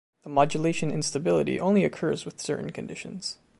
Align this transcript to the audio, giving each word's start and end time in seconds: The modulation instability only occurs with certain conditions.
The 0.23 0.29
modulation 0.31 0.89
instability 0.89 1.59
only 1.59 1.83
occurs 1.85 2.25
with 2.25 2.41
certain 2.41 2.71
conditions. 2.71 3.37